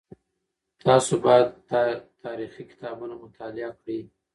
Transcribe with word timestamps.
تاسو 0.83 1.13
باید 1.25 1.47
تاریخي 2.23 2.63
کتابونه 2.71 3.15
مطالعه 3.23 3.71
کړئ. 3.79 3.99